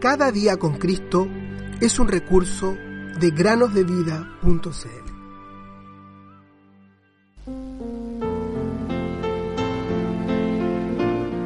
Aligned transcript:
Cada 0.00 0.32
día 0.32 0.56
con 0.56 0.78
Cristo 0.78 1.28
es 1.78 1.98
un 1.98 2.08
recurso 2.08 2.74
de 3.20 3.30
granosdevida.cl. 3.32 4.64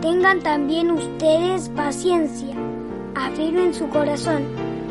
Tengan 0.00 0.40
también 0.44 0.92
ustedes 0.92 1.68
paciencia, 1.70 2.54
afirmen 3.16 3.74
su 3.74 3.88
corazón, 3.88 4.44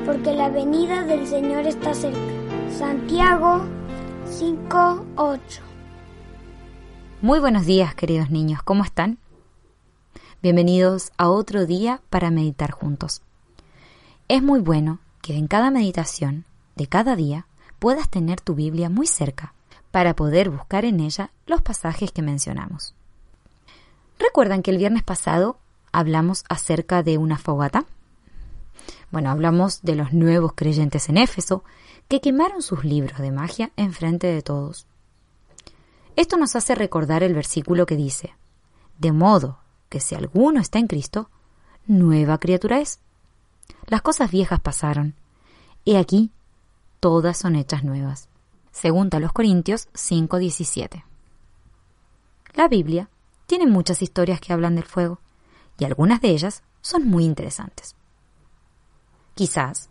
porque 0.06 0.34
la 0.34 0.50
venida 0.50 1.06
del 1.06 1.26
Señor 1.26 1.66
está 1.66 1.94
cerca. 1.94 2.20
Santiago 2.78 3.62
5:8 4.38 5.62
Muy 7.22 7.40
buenos 7.40 7.66
días, 7.66 7.96
queridos 7.96 8.30
niños, 8.30 8.62
¿cómo 8.64 8.84
están? 8.84 9.18
Bienvenidos 10.44 11.14
a 11.18 11.30
otro 11.30 11.66
día 11.66 12.02
para 12.10 12.32
meditar 12.32 12.72
juntos. 12.72 13.22
Es 14.28 14.42
muy 14.42 14.60
bueno 14.60 15.00
que 15.22 15.38
en 15.38 15.48
cada 15.48 15.70
meditación 15.70 16.46
de 16.76 16.88
cada 16.88 17.16
día 17.16 17.46
puedas 17.78 18.10
tener 18.10 18.42
tu 18.42 18.56
Biblia 18.56 18.90
muy 18.90 19.06
cerca 19.06 19.54
para 19.92 20.16
poder 20.16 20.50
buscar 20.50 20.84
en 20.84 21.00
ella 21.00 21.30
los 21.46 21.62
pasajes 21.62 22.12
que 22.12 22.24
mencionamos. 22.24 22.96
¿Recuerdan 24.18 24.64
que 24.64 24.72
el 24.72 24.78
viernes 24.78 25.04
pasado 25.04 25.60
hablamos 25.92 26.44
acerca 26.50 27.04
de 27.04 27.20
una 27.20 27.38
fogata? 27.38 27.86
Bueno, 29.12 29.30
hablamos 29.30 29.84
de 29.84 29.96
los 29.96 30.12
nuevos 30.12 30.54
creyentes 30.56 31.08
en 31.10 31.18
Éfeso 31.18 31.64
que 32.08 32.20
quemaron 32.20 32.64
sus 32.64 32.84
libros 32.84 33.20
de 33.20 33.32
magia 33.32 33.72
en 33.78 33.94
frente 33.94 34.26
de 34.26 34.42
todos. 34.42 34.88
Esto 36.16 36.38
nos 36.38 36.56
hace 36.56 36.74
recordar 36.74 37.22
el 37.22 37.36
versículo 37.36 37.86
que 37.86 37.96
dice, 37.96 38.34
de 38.98 39.12
modo 39.12 39.60
que 39.90 40.00
si 40.00 40.16
alguno 40.16 40.62
está 40.62 40.80
en 40.80 40.88
Cristo, 40.88 41.30
nueva 41.86 42.40
criatura 42.40 42.80
es. 42.80 43.00
Las 43.88 44.02
cosas 44.02 44.32
viejas 44.32 44.60
pasaron. 44.60 45.14
He 45.86 45.98
aquí, 45.98 46.32
todas 47.00 47.38
son 47.38 47.56
hechas 47.56 47.84
nuevas. 47.84 48.30
Según 48.72 49.10
a 49.14 49.20
los 49.20 49.32
Corintios 49.32 49.90
5:17. 49.94 51.04
La 52.56 52.68
Biblia 52.68 53.10
tiene 53.46 53.68
muchas 53.68 54.02
historias 54.02 54.42
que 54.42 54.54
hablan 54.54 54.76
del 54.76 54.86
fuego, 54.86 55.20
y 55.78 55.86
algunas 55.86 56.20
de 56.22 56.30
ellas 56.30 56.64
son 56.82 57.08
muy 57.08 57.26
interesantes. 57.26 57.96
Quizás 59.36 59.90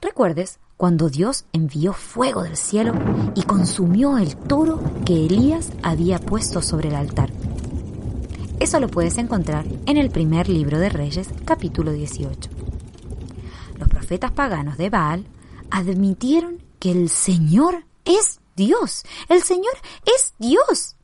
recuerdes 0.00 0.58
cuando 0.76 1.10
Dios 1.10 1.44
envió 1.52 1.92
fuego 1.92 2.42
del 2.42 2.56
cielo 2.56 2.94
y 3.34 3.42
consumió 3.42 4.16
el 4.18 4.36
toro 4.36 4.80
que 5.04 5.26
Elías 5.26 5.70
había 5.82 6.18
puesto 6.18 6.62
sobre 6.62 6.88
el 6.88 6.94
altar. 6.94 7.30
Eso 8.58 8.80
lo 8.80 8.88
puedes 8.88 9.18
encontrar 9.18 9.66
en 9.86 9.98
el 9.98 10.10
primer 10.10 10.48
libro 10.48 10.78
de 10.78 10.88
Reyes, 10.88 11.28
capítulo 11.44 11.92
18. 11.92 12.63
Profetas 14.04 14.32
paganos 14.32 14.76
de 14.76 14.90
Baal 14.90 15.24
admitieron 15.70 16.62
que 16.78 16.90
el 16.90 17.08
Señor 17.08 17.86
es 18.04 18.38
Dios. 18.54 19.02
El 19.30 19.42
Señor 19.42 19.72
es 20.04 20.34
Dios. 20.38 20.96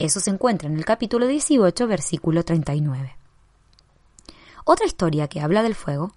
Eso 0.00 0.18
se 0.18 0.30
encuentra 0.30 0.68
en 0.68 0.76
el 0.76 0.84
capítulo 0.84 1.28
18, 1.28 1.86
versículo 1.86 2.44
39. 2.44 3.16
Otra 4.64 4.84
historia 4.84 5.28
que 5.28 5.40
habla 5.40 5.62
del 5.62 5.76
fuego 5.76 6.12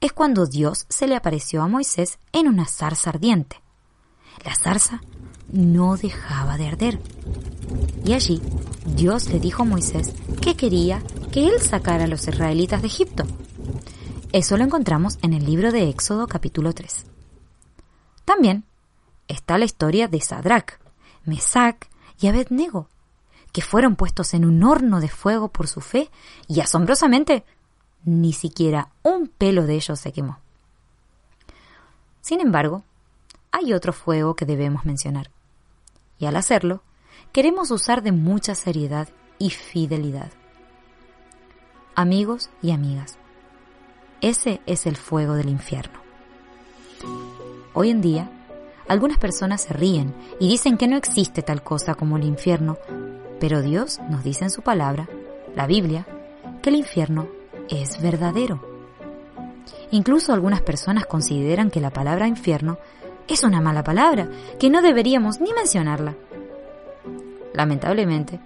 es 0.00 0.14
cuando 0.14 0.46
Dios 0.46 0.86
se 0.88 1.06
le 1.06 1.16
apareció 1.16 1.60
a 1.60 1.68
Moisés 1.68 2.18
en 2.32 2.48
una 2.48 2.64
zarza 2.64 3.10
ardiente. 3.10 3.60
La 4.46 4.54
zarza 4.54 5.02
no 5.52 5.98
dejaba 5.98 6.56
de 6.56 6.68
arder. 6.68 6.98
Y 8.06 8.14
allí 8.14 8.40
Dios 8.86 9.28
le 9.28 9.38
dijo 9.38 9.64
a 9.64 9.66
Moisés 9.66 10.14
que 10.40 10.56
quería 10.56 11.02
que 11.30 11.46
él 11.46 11.60
sacara 11.60 12.04
a 12.04 12.08
los 12.08 12.26
israelitas 12.26 12.80
de 12.80 12.88
Egipto. 12.88 13.26
Eso 14.32 14.56
lo 14.56 14.64
encontramos 14.64 15.18
en 15.20 15.34
el 15.34 15.44
libro 15.44 15.72
de 15.72 15.90
Éxodo 15.90 16.26
capítulo 16.26 16.72
3. 16.72 17.04
También 18.24 18.64
está 19.28 19.58
la 19.58 19.66
historia 19.66 20.08
de 20.08 20.22
Sadrach, 20.22 20.80
Mesac 21.26 21.90
y 22.18 22.28
Abednego, 22.28 22.88
que 23.52 23.60
fueron 23.60 23.94
puestos 23.94 24.32
en 24.32 24.46
un 24.46 24.62
horno 24.64 25.00
de 25.00 25.10
fuego 25.10 25.48
por 25.48 25.68
su 25.68 25.82
fe 25.82 26.10
y 26.48 26.60
asombrosamente 26.60 27.44
ni 28.04 28.32
siquiera 28.32 28.88
un 29.02 29.28
pelo 29.28 29.66
de 29.66 29.74
ellos 29.74 30.00
se 30.00 30.12
quemó. 30.12 30.38
Sin 32.22 32.40
embargo, 32.40 32.84
hay 33.50 33.74
otro 33.74 33.92
fuego 33.92 34.34
que 34.34 34.46
debemos 34.46 34.86
mencionar. 34.86 35.30
Y 36.18 36.24
al 36.24 36.36
hacerlo, 36.36 36.82
queremos 37.32 37.70
usar 37.70 38.02
de 38.02 38.12
mucha 38.12 38.54
seriedad 38.54 39.10
y 39.38 39.50
fidelidad. 39.50 40.32
Amigos 41.94 42.48
y 42.62 42.70
amigas, 42.70 43.18
ese 44.22 44.60
es 44.66 44.86
el 44.86 44.96
fuego 44.96 45.34
del 45.34 45.48
infierno. 45.48 45.98
Hoy 47.74 47.90
en 47.90 48.00
día, 48.00 48.30
algunas 48.88 49.18
personas 49.18 49.62
se 49.62 49.74
ríen 49.74 50.14
y 50.38 50.48
dicen 50.48 50.78
que 50.78 50.86
no 50.86 50.96
existe 50.96 51.42
tal 51.42 51.62
cosa 51.62 51.94
como 51.94 52.16
el 52.16 52.24
infierno, 52.24 52.78
pero 53.40 53.60
Dios 53.62 53.98
nos 54.08 54.22
dice 54.22 54.44
en 54.44 54.50
su 54.50 54.62
palabra, 54.62 55.08
la 55.56 55.66
Biblia, 55.66 56.06
que 56.62 56.70
el 56.70 56.76
infierno 56.76 57.26
es 57.68 58.00
verdadero. 58.00 58.62
Incluso 59.90 60.32
algunas 60.32 60.62
personas 60.62 61.04
consideran 61.06 61.70
que 61.70 61.80
la 61.80 61.90
palabra 61.90 62.28
infierno 62.28 62.78
es 63.26 63.42
una 63.42 63.60
mala 63.60 63.82
palabra, 63.82 64.30
que 64.58 64.70
no 64.70 64.82
deberíamos 64.82 65.40
ni 65.40 65.52
mencionarla. 65.52 66.14
Lamentablemente, 67.54 68.40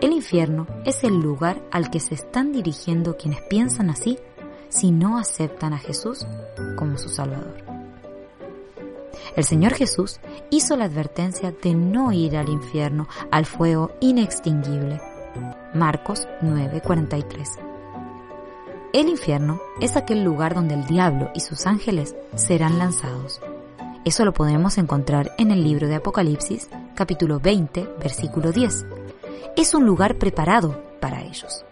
el 0.00 0.12
infierno 0.12 0.66
es 0.84 1.04
el 1.04 1.20
lugar 1.20 1.62
al 1.70 1.90
que 1.90 2.00
se 2.00 2.14
están 2.14 2.52
dirigiendo 2.52 3.16
quienes 3.16 3.42
piensan 3.42 3.90
así 3.90 4.18
si 4.70 4.90
no 4.90 5.18
aceptan 5.18 5.74
a 5.74 5.78
Jesús 5.78 6.26
como 6.76 6.96
su 6.96 7.10
Salvador. 7.10 7.62
El 9.36 9.44
Señor 9.44 9.74
Jesús 9.74 10.20
hizo 10.50 10.76
la 10.76 10.86
advertencia 10.86 11.52
de 11.52 11.74
no 11.74 12.12
ir 12.12 12.36
al 12.36 12.48
infierno, 12.48 13.06
al 13.30 13.44
fuego 13.44 13.92
inextinguible. 14.00 15.00
Marcos 15.74 16.26
9:43. 16.40 17.58
El 18.92 19.08
infierno 19.08 19.60
es 19.80 19.96
aquel 19.96 20.24
lugar 20.24 20.54
donde 20.54 20.74
el 20.74 20.84
diablo 20.86 21.30
y 21.34 21.40
sus 21.40 21.66
ángeles 21.66 22.16
serán 22.34 22.78
lanzados. 22.78 23.40
Eso 24.04 24.24
lo 24.24 24.32
podemos 24.32 24.78
encontrar 24.78 25.32
en 25.38 25.52
el 25.52 25.62
libro 25.62 25.86
de 25.86 25.96
Apocalipsis, 25.96 26.68
capítulo 26.96 27.38
20, 27.38 27.88
versículo 28.00 28.50
10. 28.50 28.86
Es 29.56 29.74
un 29.74 29.86
lugar 29.86 30.16
preparado 30.16 30.82
para 31.00 31.22
ellos. 31.22 31.64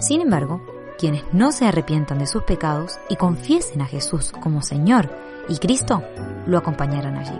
Sin 0.00 0.20
embargo, 0.20 0.62
quienes 1.02 1.24
no 1.32 1.50
se 1.50 1.66
arrepientan 1.66 2.20
de 2.20 2.28
sus 2.28 2.44
pecados 2.44 3.00
y 3.08 3.16
confiesen 3.16 3.82
a 3.82 3.86
Jesús 3.86 4.30
como 4.40 4.62
Señor 4.62 5.10
y 5.48 5.56
Cristo, 5.56 6.00
lo 6.46 6.56
acompañarán 6.56 7.16
allí. 7.16 7.36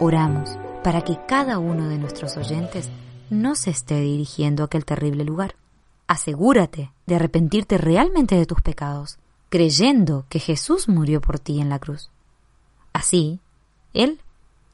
Oramos 0.00 0.50
para 0.84 1.00
que 1.00 1.18
cada 1.26 1.58
uno 1.58 1.88
de 1.88 1.96
nuestros 1.96 2.36
oyentes 2.36 2.90
no 3.30 3.54
se 3.54 3.70
esté 3.70 3.98
dirigiendo 4.00 4.62
a 4.62 4.66
aquel 4.66 4.84
terrible 4.84 5.24
lugar. 5.24 5.54
Asegúrate 6.08 6.92
de 7.06 7.14
arrepentirte 7.14 7.78
realmente 7.78 8.34
de 8.34 8.44
tus 8.44 8.60
pecados, 8.60 9.18
creyendo 9.48 10.26
que 10.28 10.40
Jesús 10.40 10.90
murió 10.90 11.22
por 11.22 11.38
ti 11.38 11.58
en 11.58 11.70
la 11.70 11.78
cruz. 11.78 12.10
Así, 12.92 13.40
Él 13.94 14.20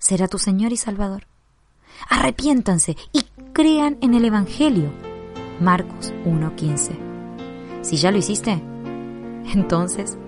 será 0.00 0.26
tu 0.26 0.40
Señor 0.40 0.72
y 0.72 0.78
Salvador. 0.78 1.28
Arrepiéntanse 2.10 2.96
y 3.12 3.22
crean 3.52 3.98
en 4.00 4.14
el 4.14 4.24
Evangelio. 4.24 4.90
Marcos 5.60 6.12
1.15. 6.24 7.05
Si 7.86 7.96
ya 7.98 8.10
lo 8.10 8.18
hiciste, 8.18 8.60
entonces, 9.54 10.18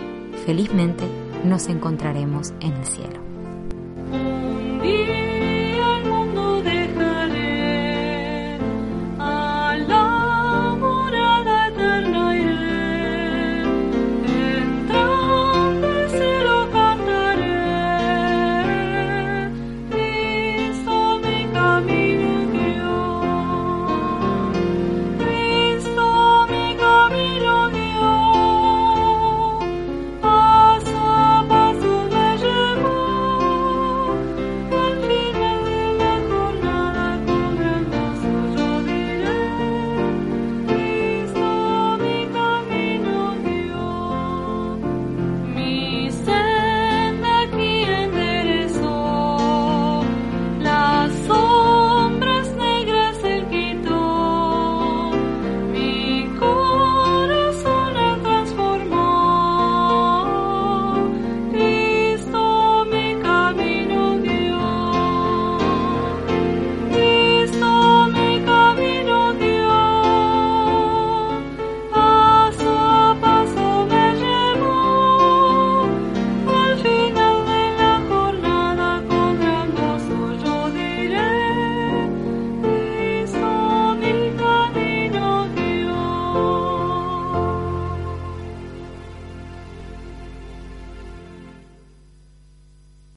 felizmente, 0.47 1.03
nos 1.45 1.67
encontraremos 1.67 2.53
en 2.61 2.73
el 2.73 2.87
cielo. 2.87 3.21